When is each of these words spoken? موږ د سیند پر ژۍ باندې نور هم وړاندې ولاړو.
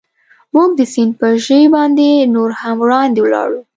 موږ 0.53 0.69
د 0.79 0.81
سیند 0.93 1.13
پر 1.19 1.33
ژۍ 1.45 1.63
باندې 1.75 2.09
نور 2.35 2.51
هم 2.61 2.75
وړاندې 2.83 3.19
ولاړو. 3.23 3.59